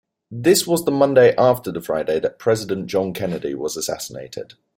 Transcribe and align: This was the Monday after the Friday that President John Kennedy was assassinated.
This 0.31 0.65
was 0.65 0.83
the 0.85 0.89
Monday 0.91 1.35
after 1.35 1.71
the 1.71 1.79
Friday 1.79 2.19
that 2.21 2.39
President 2.39 2.87
John 2.87 3.13
Kennedy 3.13 3.53
was 3.53 3.77
assassinated. 3.77 4.55